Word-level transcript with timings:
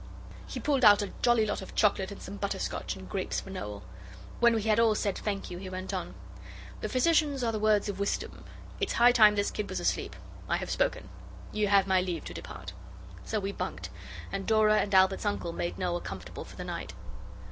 He 0.47 0.59
pulled 0.59 0.83
out 0.83 1.03
a 1.03 1.13
jolly 1.21 1.45
lot 1.45 1.61
of 1.61 1.75
chocolate 1.75 2.11
and 2.11 2.19
some 2.19 2.37
butterscotch, 2.37 2.95
and 2.95 3.07
grapes 3.07 3.39
for 3.39 3.51
Noel. 3.51 3.83
When 4.39 4.55
we 4.55 4.63
had 4.63 4.79
all 4.79 4.95
said 4.95 5.15
thank 5.15 5.51
you, 5.51 5.59
he 5.59 5.69
went 5.69 5.93
on. 5.93 6.15
'The 6.79 6.89
physician's 6.89 7.43
are 7.43 7.51
the 7.51 7.59
words 7.59 7.87
of 7.87 7.99
wisdom: 7.99 8.43
it's 8.79 8.93
high 8.93 9.11
time 9.11 9.35
this 9.35 9.51
kid 9.51 9.69
was 9.69 9.79
asleep. 9.79 10.15
I 10.49 10.57
have 10.57 10.71
spoken. 10.71 11.09
Ye 11.51 11.65
have 11.65 11.85
my 11.85 12.01
leave 12.01 12.25
to 12.25 12.33
depart.' 12.33 12.73
So 13.25 13.39
we 13.39 13.51
bunked, 13.51 13.91
and 14.31 14.47
Dora 14.47 14.79
and 14.79 14.95
Albert's 14.95 15.23
uncle 15.27 15.53
made 15.53 15.77
Noel 15.77 15.99
comfortable 16.01 16.45
for 16.45 16.55
the 16.55 16.63
night. 16.63 16.95